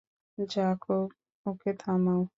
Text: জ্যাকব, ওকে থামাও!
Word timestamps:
জ্যাকব, 0.37 0.89
ওকে 1.45 1.71
থামাও! 1.81 2.21